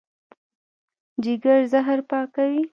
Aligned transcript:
جګر 1.23 1.59
زهر 1.71 1.99
پاکوي. 2.09 2.61